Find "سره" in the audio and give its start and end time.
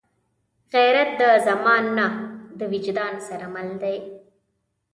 3.27-3.45